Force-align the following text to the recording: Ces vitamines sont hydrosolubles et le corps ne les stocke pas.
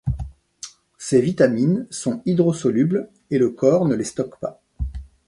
Ces 0.97 1.21
vitamines 1.21 1.85
sont 1.91 2.23
hydrosolubles 2.25 3.11
et 3.29 3.37
le 3.37 3.51
corps 3.51 3.87
ne 3.87 3.93
les 3.93 4.03
stocke 4.03 4.39
pas. 4.39 4.59